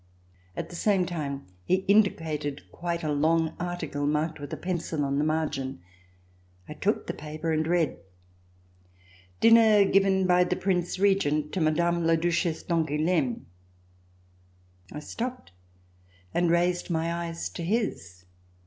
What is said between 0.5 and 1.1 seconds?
At the same